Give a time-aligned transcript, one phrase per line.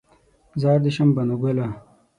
[0.61, 1.67] زار دې شم بنو ګله